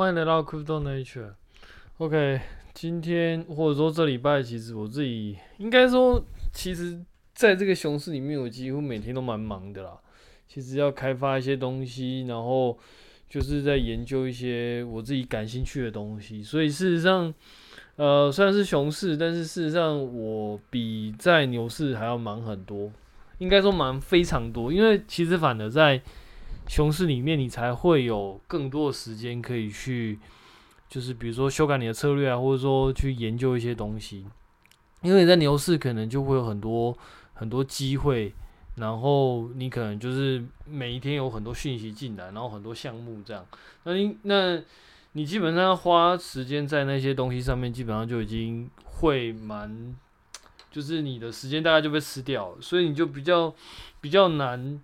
[0.00, 1.34] 欢迎来到 Crypto Nature。
[1.98, 2.40] OK，
[2.72, 6.98] 今天或者说这礼拜，其实我自己应该说，其实
[7.34, 9.98] 在这个熊市里面，我几乎每天都蛮忙的啦。
[10.48, 12.78] 其实要开发一些东西，然后
[13.28, 16.42] 就是在研究一些我自己感兴趣的东西。
[16.42, 17.34] 所以事实上，
[17.96, 22.90] 呃，虽然是熊市，但是事实上我比在牛市还要忙很多。
[23.36, 26.00] 应该说忙非常多，因为其实反而在
[26.70, 30.20] 熊市里面，你才会有更多的时间可以去，
[30.88, 34.24] 就是比如说修改你的策略啊，或者说去研究一些东西。
[35.02, 36.96] 因为在牛市可能就会有很多
[37.34, 38.32] 很多机会，
[38.76, 43.44] 然后你可能就是每一天有很多讯息进来，然后很多项目这样。
[43.82, 44.62] 那你那
[45.14, 49.96] 你基本上花时间在那些东西上面，基本上就已经会蛮。
[50.70, 53.52] 就是你的时间大概就被吃掉，所以你就比较
[54.00, 54.80] 比较难，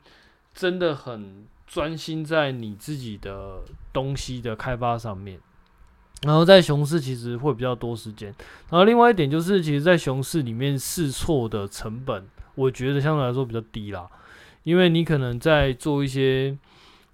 [0.53, 3.63] 真的很专心在你自己的
[3.93, 5.39] 东西的开发上面。
[6.23, 8.35] 然后在熊市其实会比较多时间。
[8.71, 14.09] 然后另外一点就是，其实，在熊市里面试错的成本，我觉得相对来说比较低啦，
[14.63, 16.57] 因为你可能在做一些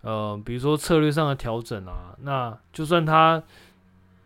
[0.02, 3.42] 呃，比如说策略上的调整啊，那就算它，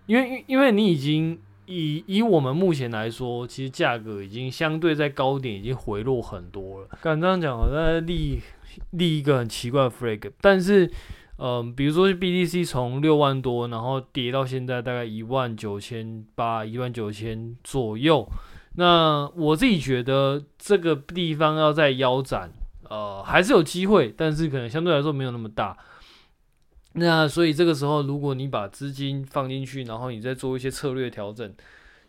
[0.07, 1.39] 因为因为你已经。
[1.67, 6.89] 以以我们目前来说，其实价格已经相对在高点已经回落很多了。
[7.03, 8.41] 刚刚这样讲，我在立
[8.91, 10.91] 立一个很奇怪的 flag，但是，
[11.39, 18.29] 嗯、比如说 BTC 从六万多，然后跌到现在大概一万九千八、一万九千左右。
[18.77, 22.53] 那我自己觉得这个地方要再腰斩，
[22.91, 25.77] 呃，还是有机会，但是可能相对来说没有那么大。
[26.99, 31.53] 那所以这个时候，如果你把资金放进去，然后你再做一些策略调整，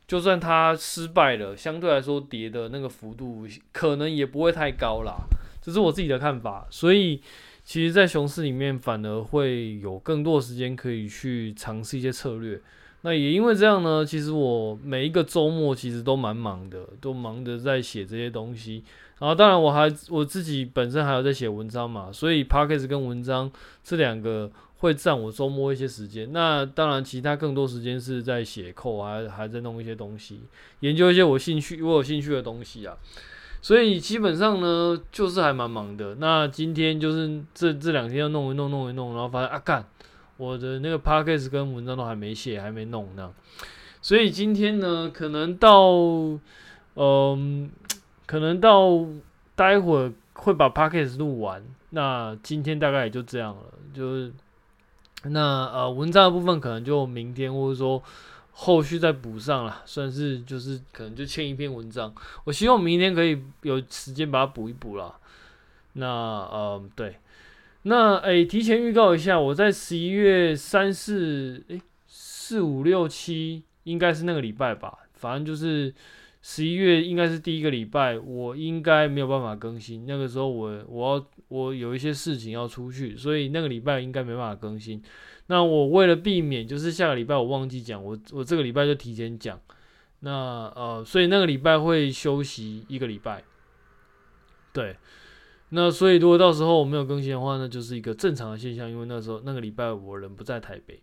[0.08, 5.28] 就算它失败了，相对来说跌的那个幅度可能也不会太高啦。
[5.62, 6.66] 这是我自己的看法。
[6.70, 7.22] 所以
[7.66, 12.58] 其实，在熊市里面，反而会有更多时间可以去尝试一些策略。
[13.02, 18.86] 那也因为这样呢，其实我每一个周末其实都蛮忙的，都忙着在写这些东西。
[19.20, 23.52] 然后当然我还我自己本身还有在写文章嘛，所以 Podcast 跟文章
[23.84, 24.50] 这两个。
[24.80, 30.42] 会占我周末一些时间，那当然其他更多时间是在写扣还还在弄一些东西，
[30.82, 32.96] 研究一些我兴趣我有兴趣的东西啊。
[33.60, 36.14] 所以基本上呢，就是还蛮忙的。
[36.20, 39.84] 那今天就是这这两天要弄一弄弄一弄，然后发现啊干，
[40.38, 43.34] 我的那个 podcast 跟文章都还没写，还没弄呢。
[44.00, 45.92] 所以今天呢，可能到
[46.96, 47.70] 嗯、
[48.28, 49.06] 可能到
[49.56, 51.64] 待会儿会把 podcast 录完。
[51.90, 54.32] 那今天大概也就这样了，就是。
[55.24, 58.02] 那呃，文章的部分可能就明天或者说
[58.52, 62.14] 后续再补上了，算是就是可能就欠一篇文章。
[62.44, 65.16] 我希望明天可以有时间把它补一补了。
[65.94, 67.18] 那呃，对，
[67.82, 75.94] 那诶、提前预告一下，我在十一月三四诶四五六七应该是那个礼拜吧，反正就是
[76.44, 80.06] 十一月应该是第一个礼拜，我应该没有办法更新。
[80.06, 81.26] 那个时候我我要。
[81.50, 85.02] 我有一些事情要出去，所以那个礼拜应该没办法更新。
[85.48, 89.60] 那我为了避免，就是下个礼拜我忘记讲，我我这个礼拜就提前讲。
[90.20, 90.32] 那
[90.76, 93.44] 呃，所以那个礼拜会休息一个礼拜。
[94.74, 94.98] 对，
[95.70, 101.02] 那所以如果到时候我没有更新的话，那就是一个正常的现象，因为那时候那个礼拜我人不在台北。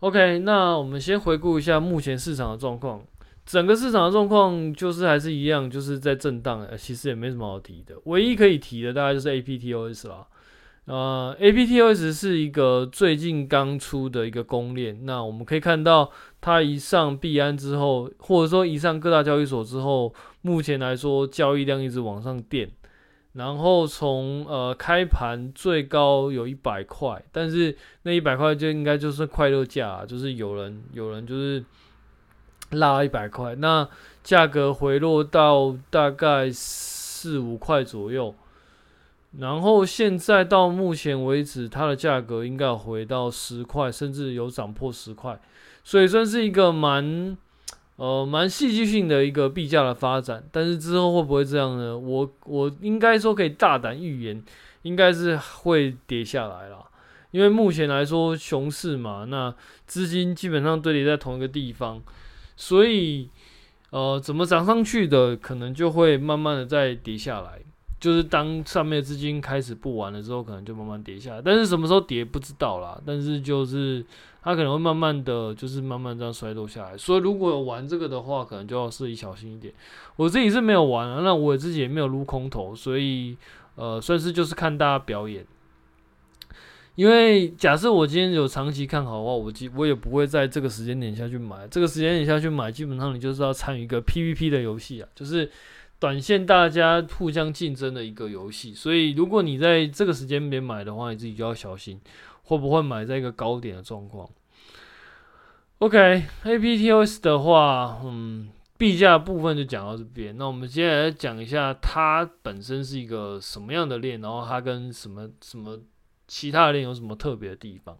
[0.00, 3.04] OK，那我们先回顾一下目前市场的状况。
[3.46, 7.94] 整个市场的状况就是还是一样，就是在震荡，其实也没什么好提的。
[8.06, 10.26] 唯一可以提的大概就是 APTOS 啦。
[10.86, 15.06] 呃，APTOS 是一个最近刚出的一个公链。
[15.06, 22.68] 那我们可以看到，它一上币安之后，或者说一上各大交易所之后，目前来说交易量一直往上垫。
[23.34, 31.64] 然后从呃开盘最高有一百块，但是那一百块就应该就是快乐价，就是有人有人就是。
[32.70, 33.88] 拉一百块，那
[34.22, 38.34] 价格回落到大概四五块左右，
[39.38, 45.38] 然后现在到目前为止，它的价格应该回到十块，甚至有涨破十块，
[45.84, 47.36] 所以算是一个蛮
[47.96, 50.42] 呃蛮戏剧性的一个币价的发展。
[50.50, 51.96] 但是之后会不会这样呢？
[51.96, 54.42] 我我应该说可以大胆预言，
[54.82, 56.84] 应该是会跌下来了，
[57.30, 59.54] 因为目前来说熊市嘛，那
[59.86, 62.02] 资金基本上堆叠在同一个地方。
[62.56, 63.28] 所以，
[63.90, 67.60] 呃，怎么涨上去的，可能就会慢慢的再跌下来。
[67.98, 71.42] 就是当上面资金开始不玩了之后，可能就慢慢跌下来。
[71.42, 73.00] 但是什么时候跌不知道啦。
[73.06, 74.04] 但是就是
[74.42, 76.96] 它可能会慢慢的就是慢慢这样衰落下来。
[76.96, 79.72] 所以如果有玩这个的话，可能就要自己小心一点。
[80.16, 83.36] 我自己是没有玩啊，那我自己也没有撸空头，所以
[83.76, 85.44] 呃，算是就是看大家表演。
[86.96, 91.68] 因为假设我今天有长期看好的话，我基我也不会在这个时间点下去买。
[91.68, 95.50] 这个时间点下去买，基本上你就是要参与一个 PVP 的游戏啊，就是
[95.98, 98.72] 短线大家互相竞争的一个游戏。
[98.72, 102.00] 所以如果你在这个时间点买的话，你自己就要小心，
[102.44, 104.26] 会不会买在一个高点的状况。
[105.80, 110.34] OK，APTOS 的话，嗯，币价部分就讲到这边。
[110.38, 115.78] 那我们接下来讲一下它本身是一个什么样的链，然后它跟什么什么。
[116.26, 117.98] 其他的链有什么特别的地方？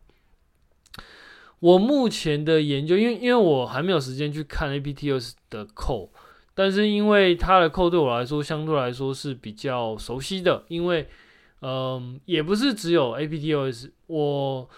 [1.58, 6.12] 我目前的研究，因为因为我还没有时间去看 APTOS 的扣
[6.54, 11.08] 但是因为它的扣对我来说相对来说是比较熟悉的，因为
[11.62, 13.90] 嗯、也不是只有 APTOS。
[14.06, 14.68] 我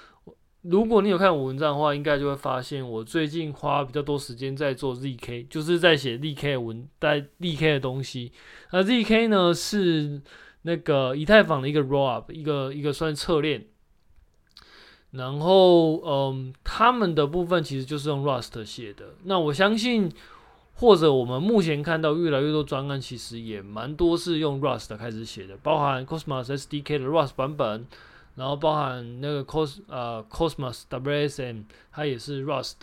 [0.63, 8.33] 如果你有看我文章的话，应该就会发现我最近花比较多时间在做 ZK，就是在写 ZK 文，带 ZK 的东西。
[8.73, 10.23] 那 ZK 呢是。
[10.63, 13.65] 那个以太坊的一个 rollup，一个一个算侧链，
[15.13, 19.15] 然后嗯，他们的部分其实就是用 Rust 写的。
[19.25, 20.13] 那我相信，
[20.75, 27.87] 或者我们目前看到越来越多专案，其实也蛮多是用 Rust 开始写的，包含 Cosmos SDK 的 Rust 版本，
[28.35, 32.75] 然后包含那个 Cos 呃 Cosmos WSM，它也是 Rust，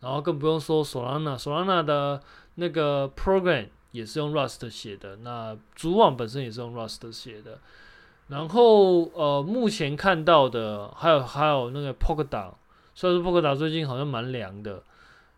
[0.00, 2.20] 然后更不用说 Solana，Solana 的
[2.56, 3.68] 那个 program。
[3.94, 7.60] 也是用 Rust 写的，那主网本身也是用 Rust 写的，
[8.26, 12.54] 然后呃，目前看到的还有还有那个 Polkadot，
[12.92, 14.82] 虽然说 Polkadot 最近好像蛮凉的，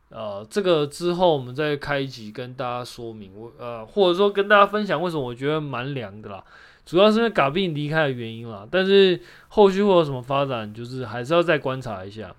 [0.09, 6.43] 呃，这个之后我们再开一集跟大家说明，我呃或者说跟大家分享为什么我觉得蛮凉的啦，
[6.87, 12.35] 主要是因为 Gavin 离开的原因啦，但是后续会有什么发展，就是还是要再观察一下。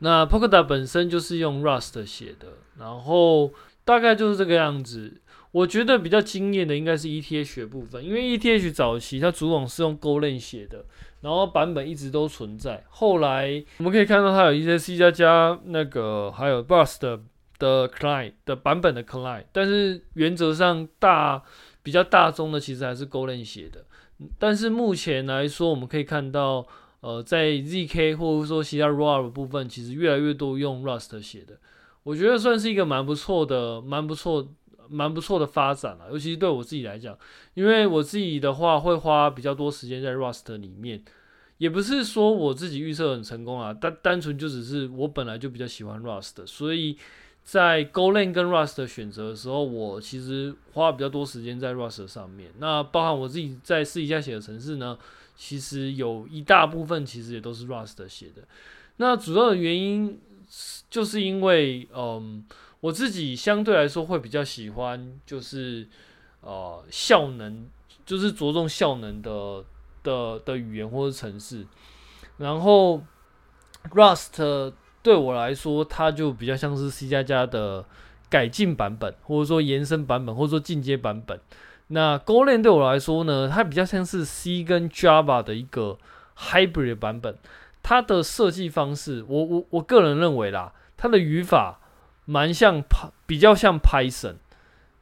[0.00, 3.50] 那 Polkadot 本身就是用 Rust 写的，然后。
[3.86, 5.22] 大概就是这个样子。
[5.52, 10.84] 我觉得比较惊艳的应该是 ETH 部分，因为 ETH 早期它主网是用 Golang 写的，
[11.22, 12.84] 然后版本一直都存在。
[12.90, 17.20] 后来我们可以看到它有一些 C 加加那个还有 Rust 的，
[17.58, 21.42] 的 Client 的版本的 Client，但是原则上大
[21.82, 23.86] 比较大宗的其实还是 Golang 写的。
[24.38, 26.66] 但是目前来说，我们可以看到，
[27.00, 31.58] 呃，在 ZK 或者说其他 rob 部分，其实越来越多用 Rust 写的。
[32.06, 34.48] 我觉得算是一个蛮不错的、蛮不错、
[34.88, 37.18] 蛮不错的发展了，尤其是对我自己来讲，
[37.54, 41.02] 因为我自己的话会花比较多时间在 Rust 里面，
[41.58, 46.96] 也不是说我自己预测很成功啊，单单纯就只是我本来就比较喜欢 Rust，所以
[47.42, 52.52] 在 Golang 跟 Rust 的选择的时候，我其实花比较多时间在 Rust 上面。
[52.60, 54.96] 那包含我自己在私底下写的程式呢，
[55.34, 58.42] 其实有一大部分其实也都是 Rust 写的。
[58.98, 60.20] 那主要的原因。
[60.88, 62.44] 就是因为，嗯，
[62.80, 65.88] 我自己相对来说会比较喜欢，就是
[66.40, 67.66] 呃效能，
[68.04, 69.64] 就是着重效能的
[70.02, 71.66] 的的语言或者程式。
[72.38, 73.02] 然后
[73.90, 74.72] Rust
[75.02, 77.84] 对我来说，它就比较像是 C 加加的
[78.28, 81.40] 改进版本，或者说延伸版本，或者说进阶版本。
[81.88, 85.96] 那 g o l a n 对我来说呢，它比较像是 C 跟 Java 的一个
[86.36, 87.38] hybrid 版本。
[87.88, 91.78] 它的设计方式，我我我个人认为啦，它的语法
[92.24, 94.38] 蛮像 Py，比较像 Python，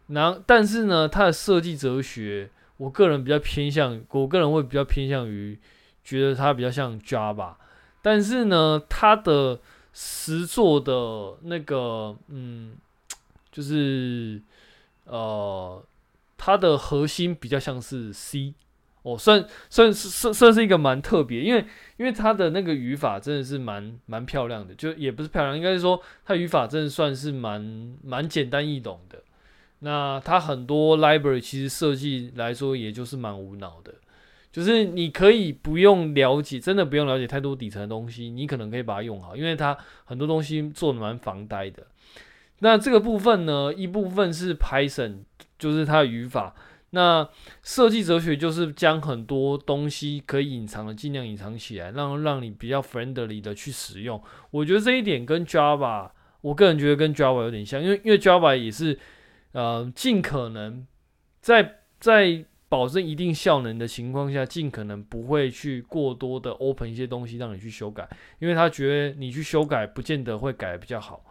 [0.09, 5.59] 然但是呢，它的设计哲学，我个人比较偏向，我个人会比较偏向于
[6.05, 7.55] 觉得它比较像 Java，
[8.03, 9.61] 但是呢，它的
[9.95, 12.76] 实作的那个，嗯，
[13.50, 14.43] 就是
[15.07, 15.83] 呃，
[16.37, 18.53] 它的核心比较像是 C。
[19.04, 21.62] 哦，算算算算是一个蛮特别，因为
[21.99, 29.18] 因为它的那个语法真的是蛮蛮漂亮的，就也不是漂亮，应该是说它语法真的算是蛮蛮简单易懂的。
[29.80, 33.92] 那它很多 library 其实设计来说，也就是蛮无脑的，
[34.50, 41.87] 就是你可以不用了解，真的不用了解太多底层的东西，你可能可以把它用好，因为它很多东西做的蛮防呆的。
[42.61, 45.25] 那这个部分呢，一部分是 Python，
[45.58, 46.54] 就是它的语法。
[46.95, 47.29] 那
[47.63, 54.23] 设计哲学就是将很多东西可以隐藏的尽量隐藏起来，让让你比较 friendly 的去使用。
[54.53, 56.11] 我觉得这一点跟 Java，
[56.41, 58.97] 我个人觉得跟 Java 有点像，因为因为 Java 也是
[59.53, 60.87] 呃尽可能
[61.41, 68.09] 在在保证一定效能的情况下，尽可能不会去过多的 open 一些东西让你去修改，
[68.39, 71.25] 因为他觉得你去修改不见得会改得比较好。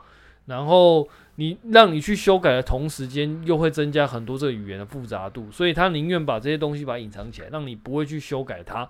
[0.46, 8.90] 然后你让你去修改的同时间，又会增加很多这个语言的复杂度，所以他宁愿把这些东西把它隐藏起来，让你不会去修改它。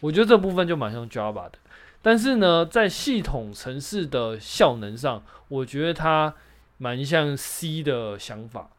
[0.00, 1.52] 我觉得这部分就蛮像 Java 的，
[2.00, 6.34] 但是呢，在系统程式的效能上，我觉得它
[6.78, 8.70] 蛮像 C 的想法。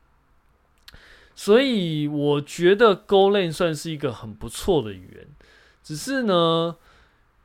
[1.35, 5.27] 所以我觉得 Golang 算是一个很不错的语言，
[5.81, 6.75] 只是呢，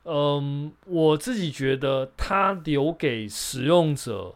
[0.03, 4.35] 嗯，我自己觉得它留给使用者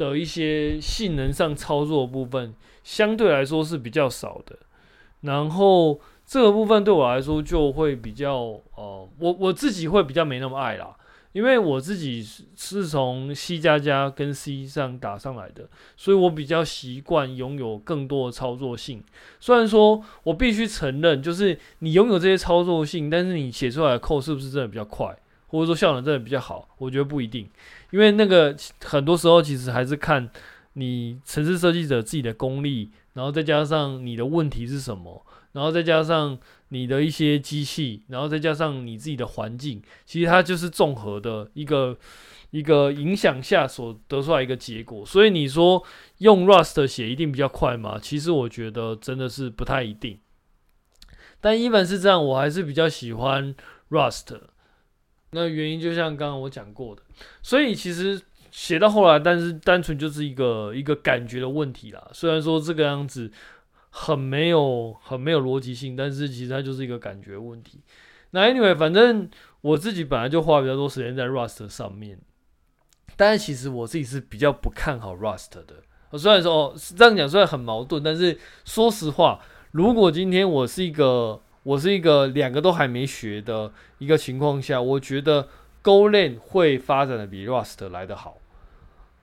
[0.00, 4.56] 的一些性能上操作部分，相对来说是比较少的。
[5.20, 10.96] 然后这个部分对我来说就会比较，呃，我我自己会比较没那么爱啦。
[11.32, 12.26] 因为我自己
[12.56, 19.04] 是从 C 加加跟 C 上打上来的，所以我比较习惯拥有更多的操作性。
[19.38, 25.16] 虽然说我必须承认，就是你拥有这些操作性，但是你写出来的 code 是不是真的比较快，
[25.46, 26.66] 或者说效能真的比较好？
[26.78, 27.48] 我觉得不一定，
[27.90, 30.30] 因为那个很多时候其实还是看
[30.74, 36.38] 你城市设计者自己的功力，然后再加上你的问题是什么，然后再加上。
[36.72, 41.98] 你的一些机器，然后再加上你自己的环境，其实它就是综合的一个
[42.52, 45.04] 一个影响下所得出来一个结果。
[45.04, 45.82] 所以你说
[46.18, 47.98] 用 Rust 写一定比较快吗？
[48.00, 50.20] 其实我觉得真的是不太一定。
[51.40, 53.52] 但一般是这样，我还是比较喜欢
[53.90, 54.38] Rust。
[55.30, 57.02] 那原因就像刚刚我讲过的，
[57.42, 58.20] 所以其实
[58.50, 62.10] 写到后来，但是单纯就是一个一个感觉的问题啦。
[62.12, 63.30] 虽然说这个样子。
[63.92, 67.80] 很没有很没有逻辑性，但是其实它就是一个感觉问题。
[68.30, 69.28] 那 anyway，反正
[69.62, 72.16] 我自己本来就花比较多时间在 Rust 上面，
[73.16, 75.82] 但是其实我自己是比较不看好 Rust 的。
[76.16, 79.40] 虽然说哦这样讲，虽然很矛盾，但是说实话，
[79.72, 85.48] 如果今天我是一个我是一个两个都还没学的一个情况下，我觉得
[85.82, 88.38] Golang 会发展的比 Rust 来得好。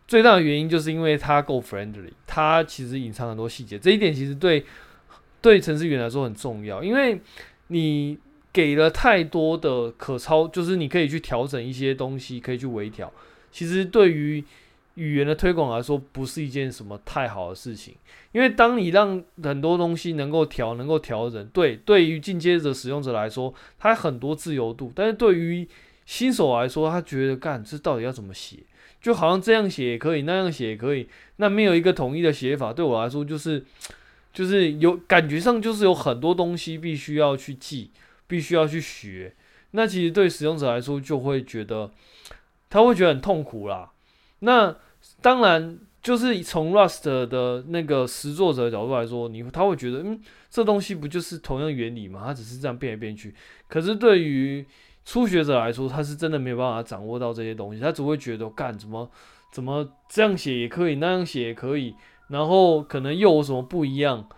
[0.07, 4.63] 最大的原因就是因为它够 friendly，它其实隐藏很多细节，这一点其实对
[5.41, 7.19] 对程序员来说很重要，因为
[7.67, 8.17] 你
[8.53, 13.11] 给了太多的可操，就是你可以去调整一些东西，可以去微调。
[13.51, 14.43] 其实对于
[14.97, 17.95] 语言的推广来说，不是一件什么太好的事情，
[18.31, 25.67] 因为当你让很多东西能够调，能够调整，对，对于进阶者使用者来说，它很多自由度，但是对于
[26.05, 28.57] 新手来说，他觉得干这到底要怎么写？
[28.99, 33.63] 就好像这样写也可以，那样写也可以，那没有一个统一的写法，对我来说就是，
[34.33, 37.91] 就是有感觉上就是有很多东西必须要去记，
[38.25, 39.35] 必须要去学。
[39.71, 41.91] 那其实对使用者来说就会觉得，
[42.69, 43.91] 他会觉得很痛苦啦。
[44.39, 44.75] 那
[45.21, 52.21] 当然就是从 Rust 的那个实作者角度来说，你他会觉得，嗯，这东西不就是同样原理吗？
[52.25, 53.33] 它只是这样变来变去。
[53.67, 54.65] 可是对于
[55.03, 59.09] 初学者来说，他是真的没有办法掌握到这些东西，他只会觉得干怎么
[59.51, 61.95] 怎么这样写也可以，那样写也可以，
[62.27, 64.29] 然后可能又有什么不一样，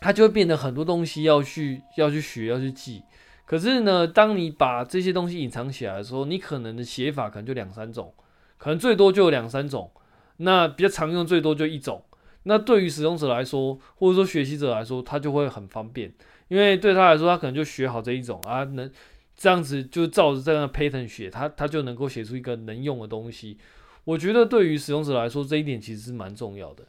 [0.00, 3.02] 他就会变得很多东西要去要去学要去记。
[3.46, 8.12] 可是呢，当你把这些东西隐藏起来的时候，你可能的写法可能就两三种，
[8.58, 9.90] 可能最多就有两三种，
[10.36, 12.04] 那比较常用最多就一种。
[12.42, 16.12] 那对于使用者来说，或者说学习者来说，他就会很方便。
[16.48, 18.90] 因为对他来说，他可能就学好这一种啊，能
[19.36, 23.58] 这样子就照着这样的 pattern 学，他他就能够写出一个能用的东西。
[24.04, 26.84] 我觉得对于使用者来说，这一点其实是蛮重要的。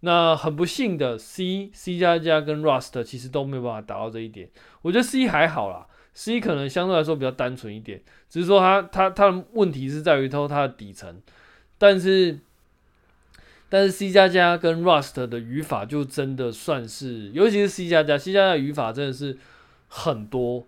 [0.00, 4.48] 那很不幸的，C、C 加加跟 Rust 其实都没有办法达到这一点。
[4.82, 11.20] 我觉得 C 还好啦，C 可能相对来说比较单纯一点，只是说它它它的问题是在于它它的底层，
[11.78, 12.38] 但是。
[13.72, 19.38] 但是 C 加加跟 Rust 的语法就真的算是，尤其是 C 加加，C 加加语法真的是
[19.86, 20.66] 很多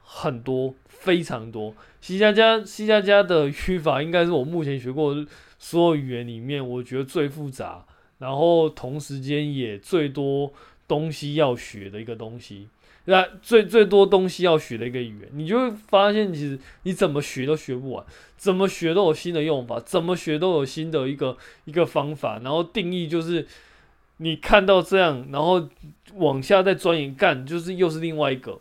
[0.00, 1.74] 很多非常多。
[2.00, 5.26] C 加加 C 加加的语法应该是我目前学过
[5.58, 7.84] 所有语言里面我觉得最复杂，
[8.18, 10.52] 然后同时间也最多
[10.86, 12.68] 东西要学的一个东西。
[13.06, 18.02] 那最最多东西要学的一个语言，你就会发现，其实你怎么学都学不完，
[18.38, 22.38] 怎么学都有新的用法，怎么学都有新的一个一个方法。
[22.38, 23.46] 然后定义就是，
[24.16, 25.68] 你看到这样，然后
[26.14, 28.58] 往下再钻研干，就是又是另外一个。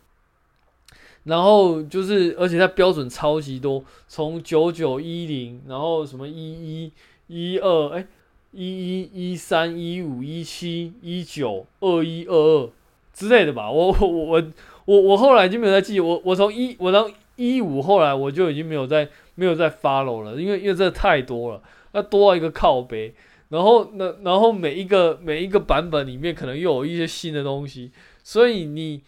[1.24, 6.92] 然后就是，而且它标准超级多，从九九一零，然后什么一一
[7.28, 8.06] 一二，哎，
[8.52, 12.70] 一一一三一五一七一九二一二二。
[13.14, 14.44] 之类的吧，我我我
[14.86, 21.62] 我我后来就没有再记，我我从一我到一五后来我就已经没有再没有再 follow 了，因为因为这太多了，
[21.94, 23.14] 那多了一个靠背，
[23.50, 27.92] 然后那然后每一个每一个版本里面可能又有一些新的东西，
[28.24, 29.02] 所以你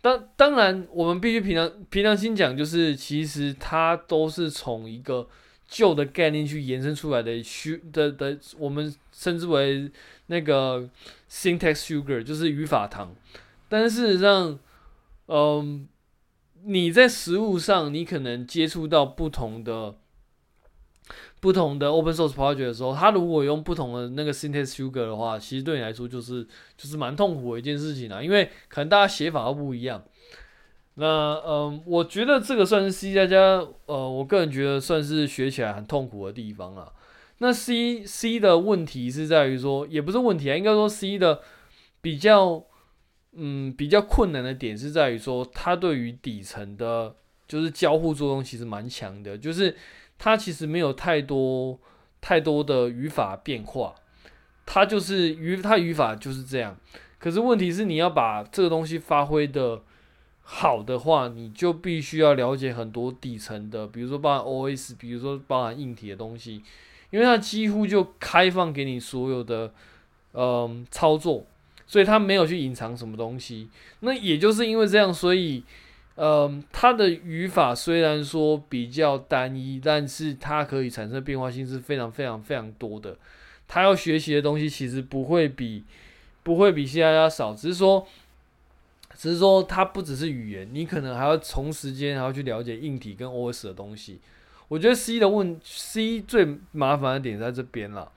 [0.00, 5.26] 当当然我们必须平常平常心讲，就是其实它都是从一个
[5.68, 9.90] 旧的概念去延伸出来的虚的的，我们称之为
[10.26, 10.88] 那个
[11.30, 13.14] syntax sugar，就是语法糖。
[13.68, 14.58] 但是事实上，
[15.26, 15.88] 嗯，
[16.64, 19.94] 你在实物上，你可能接触到不同的、
[21.40, 30.02] 不同的 open source project 的时候，它如果用不同的那个 syntax sugar 的话，其实对你来说就是就是蛮痛苦的一件事情啊，因为可能大家写法都不一样。
[30.94, 31.06] 那
[31.46, 33.36] 嗯，我觉得这个算是 C 加加，
[33.86, 36.90] 呃，我个人觉得算是学起来很痛苦的地方啊。
[37.38, 41.42] 那 C C 的问题是在于说，也不是问题啊，应该说 C 的
[42.00, 42.64] 比较
[43.32, 47.14] 嗯比较困难的点是在于说，它对于底层的，
[47.46, 49.76] 就是交互作用其实蛮强的，就是
[50.18, 51.78] 它其实没有太多
[52.20, 53.94] 太多的语法变化，
[54.64, 56.78] 它就是语它语法就是这样。
[57.18, 59.82] 可是问题是，你要把这个东西发挥的。
[60.48, 66.62] 好的话，你就必须要了解很多底层的，比如说包含 OS，比如说包含硬体的东西，
[67.16, 69.72] 因为它几乎就开放给你所有的
[70.34, 71.46] 嗯操作，
[71.86, 73.70] 所以它没有去隐藏什么东西。
[74.00, 75.64] 那也就是因为这样，所以
[76.16, 83.16] 嗯，它的语法虽然说比较单一，但是它可以产生变化性是非常非常非常多的。
[83.66, 85.84] 它要学习的东西其实不会比
[86.42, 88.06] 不会比 C 加加少，只是说。
[89.18, 94.18] 只是说，它不只是语言，你可能还要从时间还要去了解硬体跟 OS 的东西。
[94.68, 98.10] 我觉得 C 的问 C 最麻烦的点在这边了。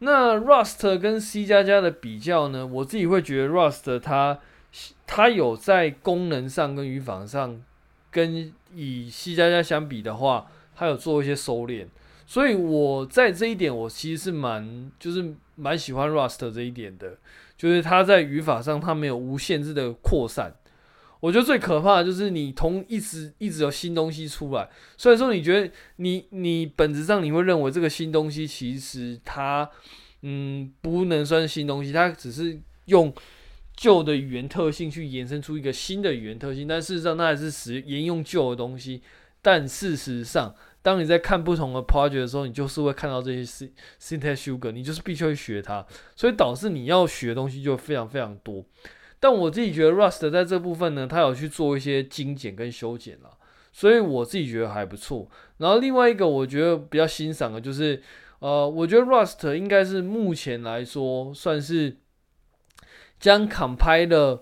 [0.00, 2.66] 那 Rust 跟 C 加加的比较呢？
[2.66, 4.38] 我自己会觉得 Rust 它
[5.06, 7.60] 它有在功能上跟语法上
[8.10, 11.86] 跟以 C 加加相比的话，它有做一些收敛。
[12.26, 17.16] 所以我在这一点，我其实是蛮就是蛮喜欢 Rust 这一点的。
[17.56, 20.54] 就是它在语法上，它没有无限制的扩散。
[21.20, 29.68] 我觉得最可怕的就是你同一直一直有新东西出来，虽然说你觉得你你本质上你会认为这个新东西其实它
[30.22, 33.12] 嗯不能算是新东西，它只是用
[33.76, 39.02] 旧的语言特性去延伸出一个新的语言特性，但事实上它还是使沿用旧的东西。
[39.40, 43.70] 但事实上，当你在看不同的 project 的时候，你就是会看到这些
[44.00, 48.64] syntax sugar，你就是必须要学它，所以导致你要学的东西就非常非常多。
[49.20, 53.30] 但我自己觉得 Rust 在这部分呢，它有去做一些精简跟修剪了，
[53.72, 55.28] 所以我自己觉得还不错。
[55.58, 58.02] 然后另外一个我觉得比较欣赏的就是，
[58.38, 61.96] 呃，我觉得 Rust 应该是目前来说算是
[63.18, 64.40] 将 compiler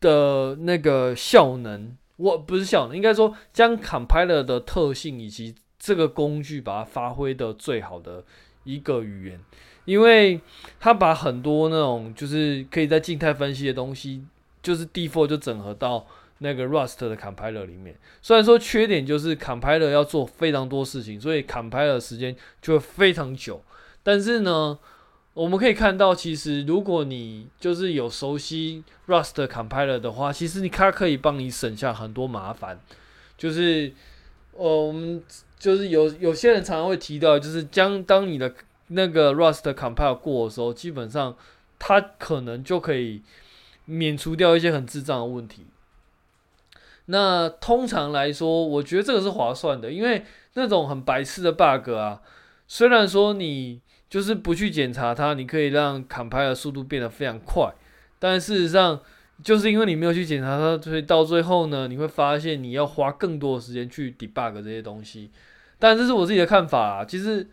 [0.00, 1.96] 的那个效能。
[2.18, 8.24] 我不是效能，应该说将 compiler 的特性以及这个工具把它发挥的最好的
[8.64, 9.40] 一个语言，
[9.86, 10.38] 因为
[10.78, 14.22] 他把很多那种就是可以在静态分析的东西，
[14.62, 16.06] 就是 default 就整合到
[16.40, 17.96] 那个 Rust 的 compiler 里面。
[18.20, 23.62] 虽然说缺点就是 compiler 要做非常多事情，所以 compiler 时间就会非常久，
[24.02, 24.78] 但是呢。
[25.36, 32.80] 我们可以看到，其实如果你就是有熟悉 Rust compiler 的话，其实你它可以帮你省下很多麻烦。
[33.36, 33.92] 就是，
[34.52, 35.22] 呃，我们
[35.58, 38.50] 就是有有些人常常会提到，就是将当你的
[38.88, 41.36] 那个 Rust 的 Compile 过的时候，基本上
[41.78, 43.22] 它可能就可以
[43.84, 45.66] 免除掉一些很智障的问题。
[47.06, 52.20] 那通常来说，我觉得这个是划算的，因为那种很白痴的 bug 啊，
[52.66, 53.80] 虽然说你。
[54.08, 57.74] 就是不去检查它，你可以让 compile 的速度变得非常快，
[58.20, 59.00] 但事实上，
[59.42, 65.28] 就是因为你没有去检查它，所以到最后呢，你会发现你要花更多的时间去 debug 这些东西。
[65.80, 67.44] 但这是我自己的看法啊，其实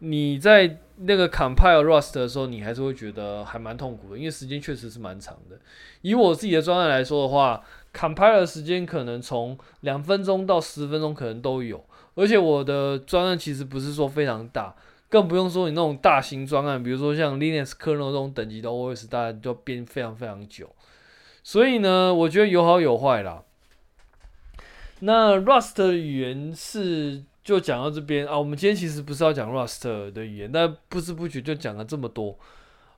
[0.00, 5.58] 你在那个 compile Rust 的时候，你还是会觉得还蛮痛苦的，因为时间确实是蛮长的。
[6.02, 7.62] 以我自己的专案来说的话
[7.94, 11.84] ，compile 的时间可能从两分钟到十分钟可能都有，
[12.14, 14.74] 而且我的专案其实不是说非常大。
[15.08, 20.70] 更不用说你那种大型专案，比如说像 Linux kernel 这种等级的 OS，大家就编非常非常久。
[21.42, 23.42] 所以呢，我觉得有好有坏啦。
[25.00, 28.38] 那 Rust 语言是就讲到这边啊。
[28.38, 32.38] 我们今天其实不是要讲 Rust 的语言，但不知不觉就讲了这么多。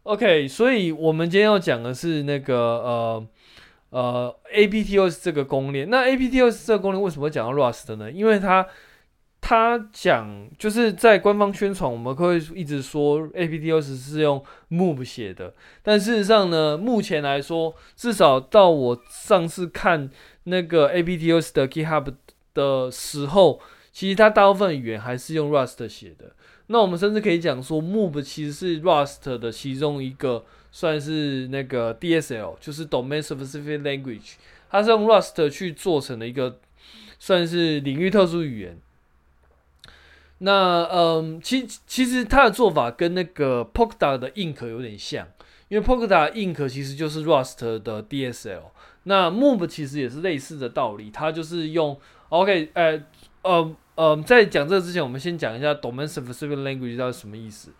[0.05, 3.26] OK，所以我们今天要讲的是那个呃
[3.90, 5.88] 呃 aptos 这个公链。
[5.88, 8.11] 那 aptos 这个公链为什么讲到 Rust 呢？
[8.11, 8.66] 因为它
[9.40, 15.52] 它讲就是在官方宣传，我们会一直说 aptos 是用 Move 写的，
[15.83, 20.11] 但事实上呢，目前来说，至少到我上次看
[20.44, 22.14] 那个 aptos 的 GitHub
[22.55, 23.61] 的时候，
[23.92, 26.33] 其实它大部分语言还是用 Rust 写的。
[26.68, 34.35] 那我们甚至可以讲说，Move 其实是 Rust 的其中一个算是那个 DSL，就是 Domain Specific Language，
[34.70, 36.59] 它是用 Rust 去做成的一个
[37.18, 38.78] 算是领域特殊语言。
[40.38, 45.28] 那嗯，其其实它的做法跟那个 Polkadot 的 Ink 有点像，
[45.68, 48.62] 因为 Polkadot Ink 其实就是 Rust 的 DSL。
[49.05, 52.00] 那 Move 其实也是类似的道理，它就是用
[52.31, 53.02] OK，呃
[53.42, 57.72] 呃嗯，在讲这之前，我们先讲一下 Domain Specific Language 到底什么意思。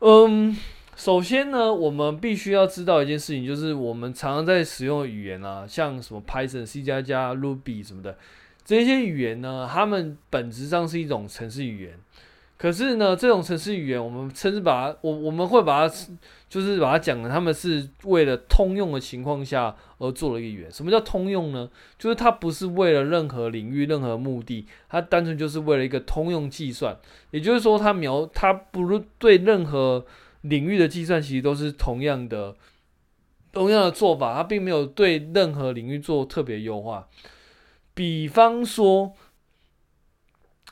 [0.00, 0.56] 嗯
[0.94, 8.18] 首先呢，我们必须要知道一件事情，就是我们常常在使用的语言啊，像什么 Python、C 加加、Ruby 什么的
[8.64, 11.98] 这些语言呢，它们本质上是一种程式语言。
[12.62, 15.94] 可是呢，这种程式语言，我们称之把它，我我们会把它，
[16.48, 20.70] 就是把它讲的，他们是为了通用的情况下而做了一个语言。
[20.70, 21.68] 什么叫通用呢？
[21.98, 26.96] 就是它不是为了任何领域、任何目的，它单纯就是为了一个通用计算。
[27.32, 30.06] 也就是说，它描它不如对任何
[30.42, 32.54] 领域的计算，其实都是同样的、
[33.50, 34.36] 同样的做法。
[34.36, 37.08] 它并没有对任何领域做特别优化。
[37.92, 39.14] 比方说。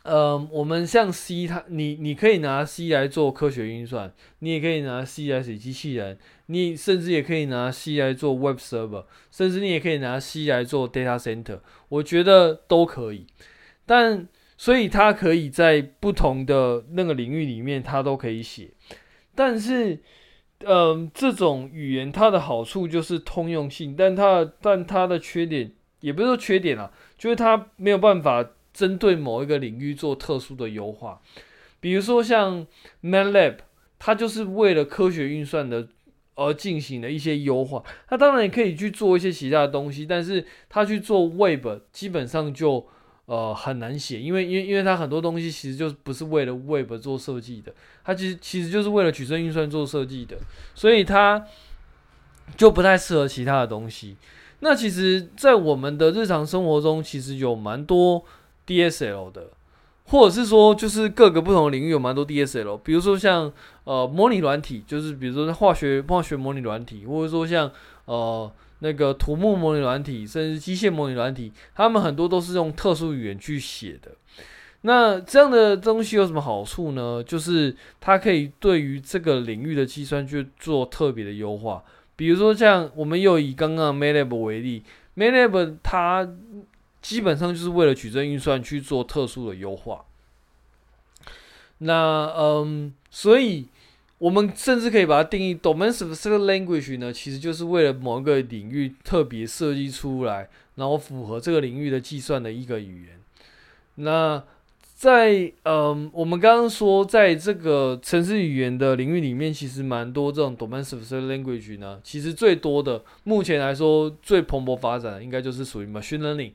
[0.02, 11.60] 呃，我们像 C，它你你可以拿 C 来做科学运算，你也可以拿 C 来写机器人，你甚至也可以拿 C 来做 Web Server，甚至你也可以拿 C 来做 Data Center，
[11.90, 13.26] 我觉得都可以。
[13.84, 18.70] 但所以它可以在不同的那个领域里面，它都可以写。
[19.34, 19.98] 但是，
[20.60, 28.52] 嗯、这种语言它的好处就是通用性，但它但它的缺点也不是说缺点啊，就是它没有办法。
[28.80, 31.20] 针对某一个领域做特殊的优化，
[31.80, 32.66] 比如说像
[33.02, 33.56] MATLAB，
[33.98, 35.86] 它就是为了科学运算的
[36.34, 37.84] 而进行的一些优化。
[38.08, 42.86] 它当然也可以去做一些其他的东西，但是它去做 Web 基本上就
[43.26, 50.38] 呃很难写，因为因为因为它很多东西其实就不是为了 Web 做设计的，它其实其实就是为了矩阵运算做设计的，
[50.74, 51.44] 所以它
[52.56, 54.16] 就不太适合其他的东西。
[54.62, 58.24] 那其实，在我们的日常生活中，其实有蛮多。
[58.66, 59.50] DSL 的，
[60.04, 63.52] 或者是说，就是各个不同的领域有蛮多 DSL，比如说像
[63.84, 67.70] 呃模拟软体，就是比如说化学化学模拟软体，或者说像
[68.06, 74.12] 呃那个土木模拟软体，甚至机械模拟软体，他们很多都是用特殊语言去写的。
[74.82, 77.22] 那这样的东西有什么好处呢？
[77.22, 81.84] 就是它可以对于这个领域的计算去做特别的优化。
[82.16, 84.82] 比如说像我们又以刚刚 MATLAB 为例
[85.16, 86.28] ，MATLAB 它。
[87.00, 90.04] 基本上就是为了矩阵运算去做特殊的优化。
[91.78, 93.66] 那嗯，所以
[94.18, 103.18] 我们甚至可以把它定义，domain-specific language 呢，其实就是为了某一个领域特别设计出来，然后符合这个领域的计算的一个语言。
[103.94, 104.42] 那
[104.94, 116.52] 在嗯，我们刚刚说，在这个程式语言的领域里面，其实蛮多这种 domain-specific language 呢，其实最多的，目前来说最蓬勃发展的，应该就是属于 machine learning。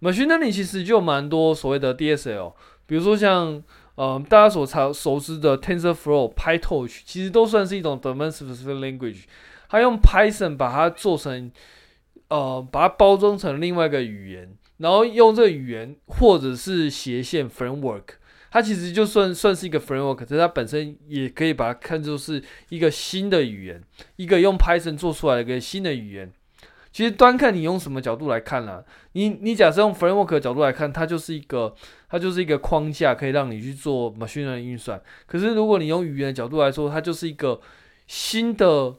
[0.00, 2.54] Machine 那里其实就蛮多所谓的 DSL，
[2.86, 3.62] 比如说像
[3.96, 9.24] 呃大家所常熟知的 TensorFlow、PyTorch，其实都算是一种 Domain-Specific Language。
[9.68, 11.50] 它用 Python 把它做成
[12.28, 18.04] 呃把它包装成另外一个语言，然后用这个语言或者是斜线 Framework，
[18.50, 23.82] 它其实就算算是一个 Framework，可是它本身也可以把它看作是一个新的语言，
[24.16, 26.32] 一个用 Python 做出来的一个新的语言。
[26.98, 28.82] 其实端看你用什么角度来看啦、
[29.12, 31.72] 你你假设用 framework 的角度来看，它就是一个
[32.08, 35.00] 它就是一个框架，可以让你去做 machine learning 运算。
[35.24, 37.60] 可是如果你用语言的角度来说，它就是一个
[38.08, 38.96] 新的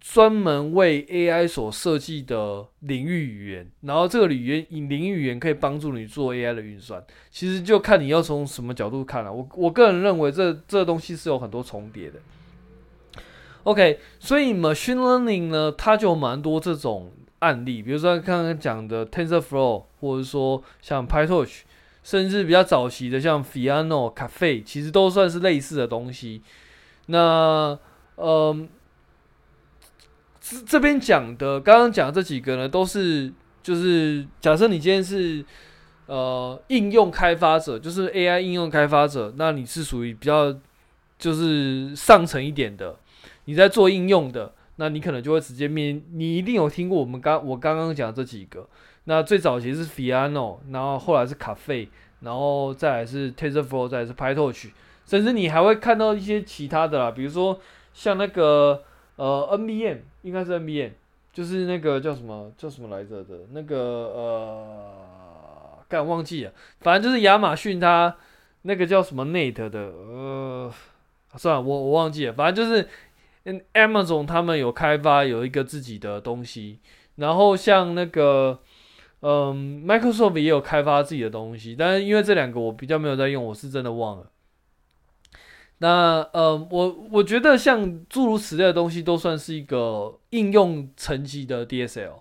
[0.00, 3.68] 专门为 AI 所设计的领域语言。
[3.80, 7.04] 然后这个语言领域语言可以帮助你做 AI 的运算。
[7.32, 12.20] 其实就看你要从什么角度看了、我我个人认为这这东西是有很多重叠的。
[13.64, 17.10] OK，所以 machine learning 呢，它就蛮多这种
[17.44, 21.60] 案例，比如说刚刚讲的 TensorFlow，或者说像 PyTorch，
[22.02, 26.42] 甚至比较早期的像 Fiano、Cafe，其实都算是类似的东西。
[27.06, 27.78] 那
[28.16, 28.66] 呃，
[30.40, 33.30] 这这边讲的，刚刚讲的这几个呢，都是
[33.62, 35.44] 就是假设你今天是
[36.06, 40.54] 呃应用开发者，就是 AI 应用开发者，那你是属于比较
[41.18, 42.96] 就是上层一点的。
[43.46, 48.66] 你在做应用的，那你可能就会直接面，你一定有听过我们刚我刚刚讲这几个。
[49.04, 51.88] 那最早其实是 Fiano，然后后来是 Cafe，
[52.20, 54.70] 然后再来是 TensorFlow，再来是 PyTorch，
[55.04, 57.60] 甚至你还会看到一些其他的啦，比如说
[57.92, 58.82] 像那个
[59.16, 60.92] 呃 NBM，应该是 NBM，
[61.34, 68.16] 就是那个叫什么叫什么来着的，那个呃，干忘记了，反正就是亚马逊它
[68.62, 70.72] 那个叫什么 Net 的，呃，
[71.36, 72.88] 算了，我我忘记了，反正就是。
[73.74, 76.80] Amazon 他们有开发有一个自己的东西，
[77.16, 78.60] 然后像那个，
[79.20, 84.30] 嗯，Microsoft 也有开发自己的东西，但是因为这两个我比较没有在用，我是真的忘了。
[85.78, 92.20] 那，嗯，我我觉得像诸如此类的东西都算是一个应用层级的 DSL。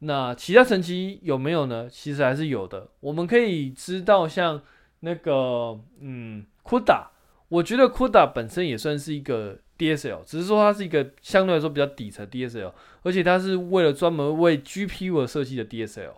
[0.00, 1.88] 那其他层级有没有呢？
[1.88, 2.88] 其实还是有的。
[2.98, 4.60] 我们可以知道像
[5.00, 7.06] 那个，嗯，CUDA，
[7.48, 9.58] 我觉得 CUDA 本身也算是一个。
[9.78, 16.14] DSL，只是说它是一个相对来说比较底层 DSL，而且它是为了专门为 GPU 而设计的 DSL。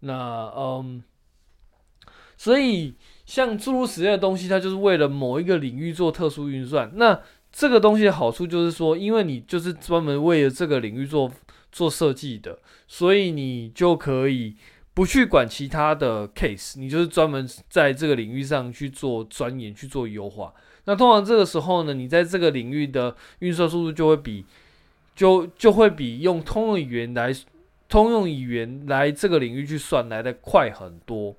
[0.00, 1.02] 那嗯，
[2.36, 2.94] 所以
[3.24, 6.92] 像诸如此类的东西，它就是为了某一个领域做特殊运算。
[6.96, 11.32] 那这个东西的好处就是说，因为你就是专门为了这个领域做
[11.72, 14.56] 做设计的，所以你就可以
[14.92, 20.52] 不去管其他的 case，你就是专门在这个领域上去做钻研、去做优化。
[20.86, 24.44] 那通常这个时候呢，你在这个领域的运算速度就会比
[25.14, 27.34] 就就会比用通用语言来
[27.88, 31.34] 通用语言来这个领域去算来的快很多。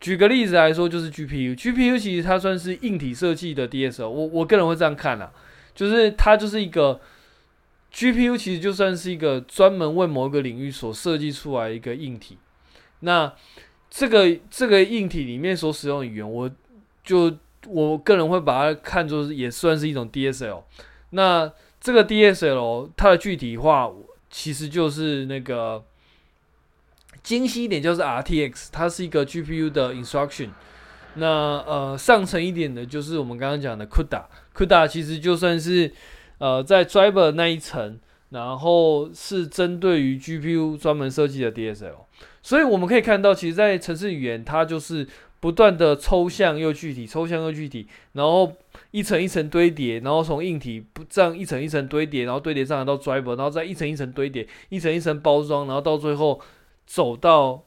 [0.00, 5.32] 举个例子来说，就是 GPU，GPU 其实它算是硬体设计的 D S O 我我个人会这样看啊，
[5.74, 7.00] 就是它就是一个
[7.90, 12.36] GPU，其实就算是一个专门为某一个领域所设计出来一个硬体。
[13.00, 13.32] 那
[13.88, 16.50] 这个这个硬体里面所使用的语言，我
[17.02, 20.62] 就我个人会把它看作是也算是一种 DSL。
[21.10, 23.90] 那这个 DSL 它的具体化
[24.30, 25.84] 其实就是那个。
[27.22, 30.50] 精细一点就是 RTX，它是一个 GPU 的 instruction。
[31.14, 35.90] 那呃上层一点的就是我们刚刚讲的 CUDA，CUDA 其实就算是
[36.36, 37.98] 呃在 driver 那一层，
[38.28, 42.04] 然后是针对于 GPU 专门设计的 DSL。
[42.42, 45.08] 所以我们可以看到，其实，在程式语言它就是
[45.44, 48.50] 不断的抽象又具体，抽象又具体，然后
[48.92, 56.40] 一层一层堆叠，然后从硬体不这样一层一层堆叠，然后堆叠上来到 driver，然后再一层一层堆叠，一层一层包装，然后到最后。
[56.86, 57.64] 走到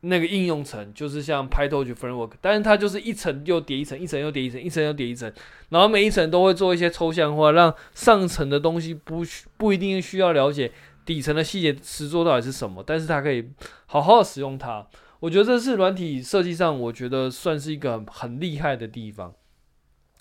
[0.00, 5.32] 那个应用层，就是像 PyTorch framework，但是它就是一层又叠一层，一层又叠一层，一层又叠一层，
[5.70, 9.22] 然后每一层都会做一些抽象化，让上层的东西不
[9.56, 10.70] 不一定需要了解
[11.06, 13.48] 底层的细节实作到底是什么，但是它可以
[13.86, 14.86] 好好的使用它。
[15.20, 19.34] 我觉得这是软体设计上，我觉得算是一个很厉害的地方。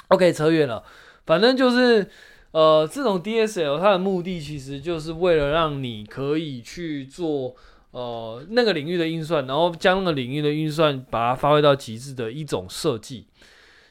[0.09, 0.83] OK，扯远了，
[1.25, 2.09] 反正就是
[2.51, 7.55] 呃，这种 DSL 它的目的其实就是为了让你可以去做。
[7.91, 13.27] 呃，那个领域的运算，然后将那个领域的运算把它发挥到极致的一种设计，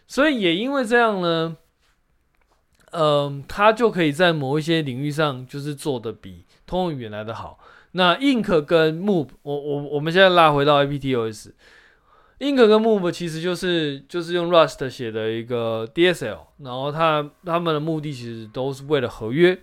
[0.06, 1.56] 所以也因为这样呢，
[2.92, 7.58] 嗯、它就可以在某一些领域上就是做的比通用语言来的好。
[7.96, 19.58] 那 Ink 跟 Move，我我我们现在拉回到 APTOS，Ink 跟 Move 其实就是就是用 Rust 写的一个 DSL，然后它他们的目的其实都是为了合约。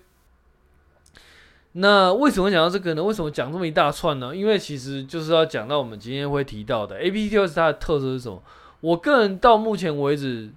[1.74, 3.04] 那为什么讲到这个呢？
[3.04, 4.36] 为什么讲这么一大串呢？
[4.36, 8.42] 因为其实就是要讲到我们今天会提到的 APTOS 它的特色是什么？
[8.82, 10.50] 我个人到目前为止，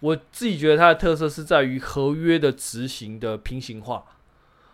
[0.00, 4.04] 我自己觉得它的特色是在于合约的执行的平行化。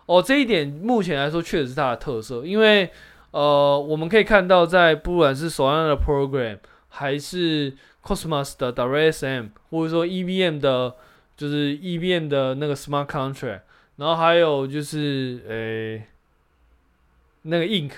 [0.07, 2.91] 哦，这一点目前来说确实是它的特色，因为
[3.33, 10.95] 呃，我们可以看到在不管是索安的 Program，还是 Cosmos 的 rsm 或者说 EVM 的，
[11.37, 13.63] 就是 EVM 的那个 Smart Contract。
[13.97, 16.07] 然后还有就是，诶、
[17.43, 17.93] 那个 Ink，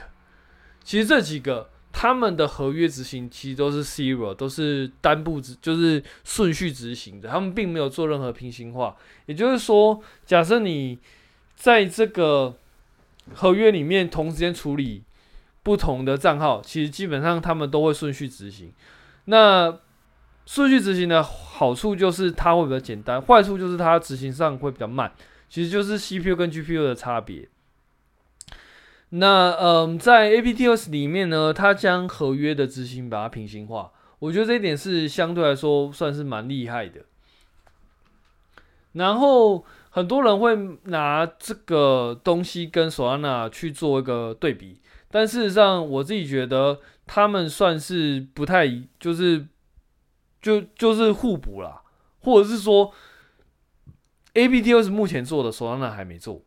[0.85, 8.97] 其实这几个他们的合约执行其实都是 Zero，都是单步执，就是顺序执行的，他们并没有做任何平行化。
[9.27, 10.97] 也就是说，假设你
[11.59, 12.55] 在这个
[13.35, 15.03] 合约里面同时间处理
[15.65, 18.73] 不同的账号，其实基本上他们都会顺序执行。
[19.25, 19.81] 那
[20.47, 25.13] 顺序执行的好处就是它会比较简单，坏处就是它执行上会比较慢。
[25.49, 27.49] 其实就是 CPU 跟 GPU 的差别。
[29.11, 33.91] 那嗯，在 APTOS 里面呢，它将合约的执行把它平行化，
[34.21, 37.01] 我觉得这一点是相对来说算是蛮厉害的。
[38.93, 39.65] 然后
[39.99, 44.81] 很多人会拿这个东西跟索安娜去做一个对比，
[45.11, 48.67] 但事实上我自己觉得他们算是不太，
[48.99, 49.47] 就是
[50.41, 51.83] 就就是互补啦，
[52.21, 52.93] 或者是说。
[54.35, 56.45] ，A P T S 目前做的索安娜还没做。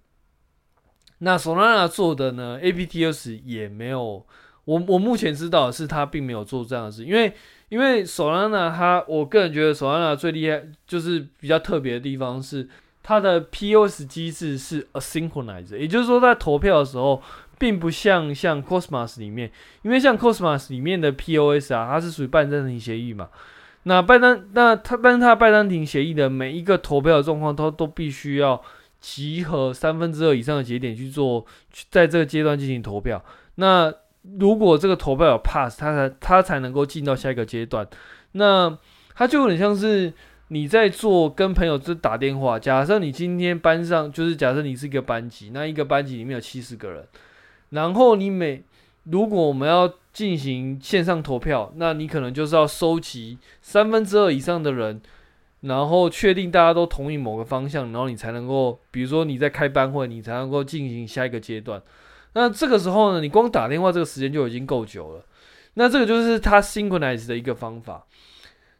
[1.18, 4.26] 那 Solana 做的呢？A P T S 也没有。
[4.64, 7.04] 我我目前知道的是，他并没有做这样的事。
[7.04, 7.34] 因为
[7.68, 12.70] 因为 Solana 它，我个人觉得 Solana 最厉害，就是比较特别的地方是
[13.04, 17.22] 它的 POS 机制是 asynchronized，也就是说在投票的时候，
[17.58, 23.30] 并不像像 Cosmos 里面，因为像 Cosmos 里面的 POS 啊，它是属于半暂停协议嘛。
[23.84, 28.62] 那拜登，那他，但是他拜登停协议的每一个投票的状况，都都必须要
[29.00, 31.44] 集合三分之二以上的节点去做，
[31.90, 33.24] 在这个阶段进行投票。
[33.56, 33.92] 那
[34.40, 37.88] 如果这个投票有 pass，他才他才能够进到下一个阶段。
[38.34, 38.78] 那
[39.16, 40.14] 他就有点像是
[40.54, 42.60] 你在做跟朋友在打电话。
[42.60, 47.08] 假设你今天班上就是假设你是一个班级，那一个班级里面有七十个人，
[47.70, 48.62] 然后你每
[49.06, 55.02] 如果我们要进行线上投票，那你可能就是要收集三分之二以上的人
[55.62, 61.82] 然后确定大家都同意某个方向，然后你才能够，比如说你在开班会，你才能够进行下一个阶段。
[62.34, 65.24] 那这个时候呢，你光打电话这个时间就已经够久了。
[65.76, 68.06] 那这个就是它 synchronize 的一个方法。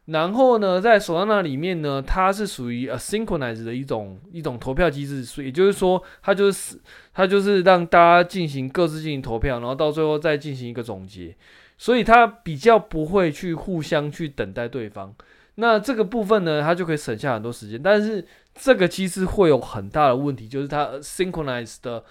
[0.06, 6.76] 然后呢，在 Solana 里面呢，它是属于 asynchronous 的一种一种投票机制，所以也就是说，它就是
[7.14, 11.36] 它就是让大家进行各自进行投票，然后到最后再进行一个总结，
[11.78, 15.14] 所以它比较不会去互相去等待对方。
[15.54, 17.80] 那这个部分呢，它就可以省下很多时间。
[17.80, 22.02] 但是这个机制会有很大的问题，就是它 asynchronous 的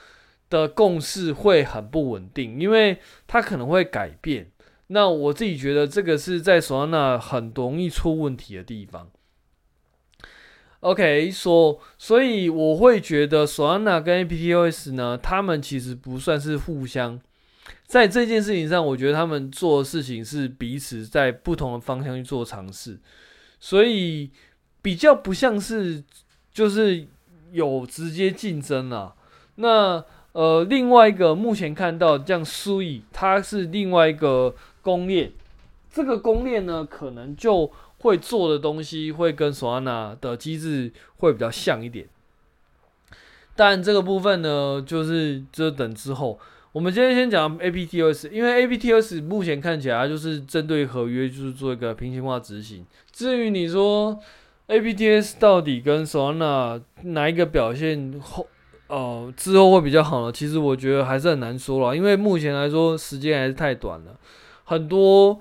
[0.50, 4.50] 的共识会很不稳定，因为它可能会改变。
[4.94, 9.10] 那我自己觉得这个是在 Solana 很容易出问题的地方。
[10.82, 17.18] OK，说，所以我会觉得 Solana 跟 APTOS 呢，他们其实不算是互相
[17.86, 23.00] 在这件事情上，我觉得他们做的事情是彼此在不同的方向去做尝试，
[23.62, 24.30] 所以
[24.82, 26.04] 比较不像是
[26.52, 27.08] 就是
[27.54, 29.16] 有直接竞争啊。
[29.56, 34.54] 那呃，另外一个目前看到像 Sui，它是另外一个。
[34.82, 35.32] 公链，
[35.92, 42.08] 这个公链呢，可能就会做的东西会跟 Solana 的机制会比较像一点。
[43.56, 46.40] 但这个部分呢，就是这等之后。
[46.74, 52.86] 我们今天先讲 APTOS，因为 APTOS 目前看起来就是针对合约，就是做一个平行化执行。
[53.12, 54.18] 至于你说
[54.70, 58.48] APTS 到底跟 Solana 哪一个表现后，
[58.88, 60.32] 呃，之后会比较好呢？
[60.32, 64.18] 其实我觉得还是很难说了，因为目前来说时间还是太短了。
[64.72, 65.38] 很多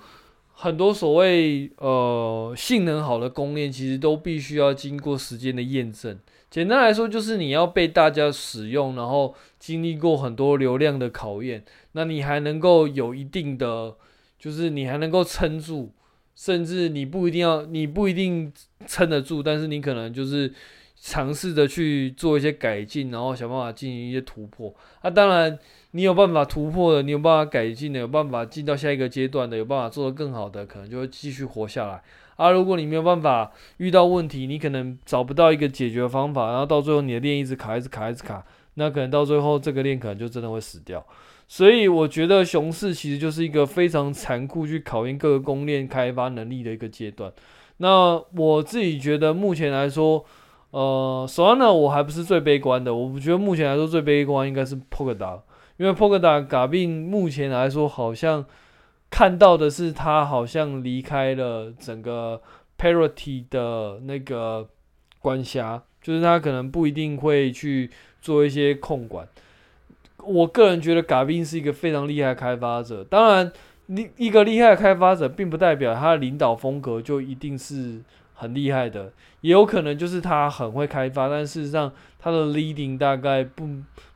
[0.52, 6.18] 很多所谓呃性能好的公链，其实都必须要经过时间的验证。
[6.50, 13.94] 简单来说，就是你要被大家使用，然后经历过很多流量的考验，那你还能够有一定的，
[14.36, 15.92] 就是你还能够撑住，
[16.34, 18.52] 甚至你不一定要，你不一定
[18.84, 20.52] 撑得住，但是你可能就是
[21.00, 24.74] 尝试着去做一些改进，然后想办法进行一些突破。
[25.04, 25.56] 那当然。
[25.92, 32.02] 你有办法突破的，你有办法改进的，有办法进到下一个阶段的，有办法做得更好的，可能就会继续活下来。
[32.36, 41.04] 啊，如果你没有办法遇到问题，你可能找不到一个解决方法，然后到最后你的链一直卡，一直卡，一直卡，那可能到最后这个链可能就真的会死掉。
[41.48, 47.32] 所以我觉得熊市其实就是一个非常残酷去考验各个公链开发能力的一个阶段。
[47.78, 50.24] 那我自己觉得目前来说，
[50.70, 55.40] 呃首先呢我还不是最悲观的，我觉得目前来说最悲观应该是 Polkadot。
[55.80, 58.44] 因为 Polkadot 嘎币目前来说，好像
[59.08, 62.42] 看到的是他好像离开了整个
[62.78, 64.68] Parity 的那个
[65.20, 67.90] 管辖，就是他可能不一定会去
[68.20, 69.26] 做一些控管。
[70.18, 73.50] 我个人觉得嘎币是一个非常厉害的开发者，当然，
[73.86, 78.02] 一一个厉害的开发者，并不代表他的领导风格就一定是
[78.34, 83.66] 很厉害的，也有可能就是他很会开发，但事实上他的 leading 大概不。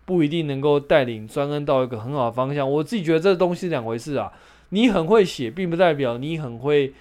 [0.05, 2.71] 不一定能够带领专案到一个很好的方向。
[2.71, 4.33] 我自己觉得这东西两回事啊。
[4.71, 6.93] 你很会写，并不代表你很会，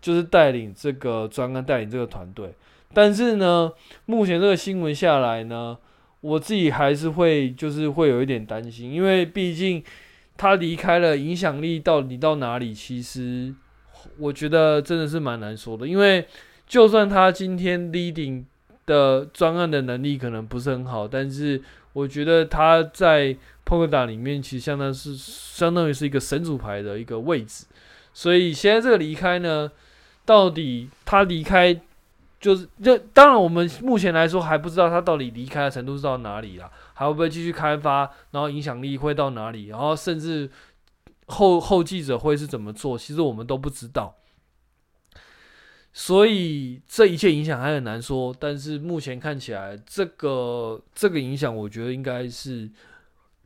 [0.00, 2.54] 就是带领这个专案，带领这个团队。
[2.94, 3.72] 但是呢，
[4.06, 5.76] 目前这个新闻下来呢，
[6.20, 9.82] 我自己还是会，就是会有一点担心，因为毕竟
[10.36, 12.72] 他离开了，影响力到底到哪里？
[12.72, 13.52] 其实
[14.18, 15.88] 我觉得真的是蛮难说的。
[15.88, 16.24] 因为
[16.68, 18.44] 就算他今天 leading
[18.86, 21.60] 的专案的能力可能不是很好，但是。
[21.92, 27.66] 我觉得他在 p o k e d a 里面其实相当是相当于是一个神主牌的一个位置，
[28.12, 29.70] 所以现在这个离开呢，
[30.24, 31.78] 到底他离开
[32.40, 40.50] 就是就当然我们目前来说还不知道他到底离开的程度是到哪里啦，还会不会继续开发，然后影响力会到哪里，然后甚至
[41.26, 44.14] 后后继者会是怎么做，其实我们都不知道。
[45.92, 52.70] 所以这一切影响还很难说，但是目前看起来，这个这个影响，我觉得应该是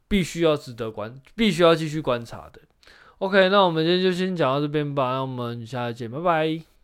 [0.07, 2.61] 必须要值得观，必须要继续观察的。
[3.19, 6.76] OK，那我们今天就先讲到这边吧，那我们下次见，拜拜。